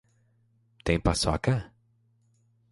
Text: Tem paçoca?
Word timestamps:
Tem 0.85 0.97
paçoca? 1.05 1.55